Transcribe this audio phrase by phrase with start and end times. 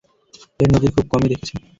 [0.59, 1.53] এর নজীর খুব কমই দেখেছে।